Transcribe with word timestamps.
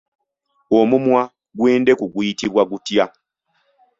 Omumwa 0.79 1.21
gw'endeku 1.57 2.05
guyitibwa 2.13 2.63
gutya? 2.69 3.05